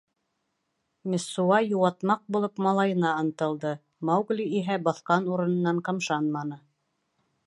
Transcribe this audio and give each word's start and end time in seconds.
Мессуа, 1.13 1.57
йыуатмаҡ 1.65 2.23
булып, 2.35 2.57
малайына 2.67 3.11
ынтылды, 3.25 3.73
Маугли 4.11 4.47
иһә 4.61 4.79
баҫҡан 4.89 5.29
урынынан 5.35 5.83
ҡымшанманы. 5.91 6.59